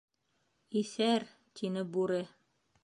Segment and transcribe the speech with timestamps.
[0.81, 1.27] —Иҫәр!—
[1.59, 2.25] тине бүре.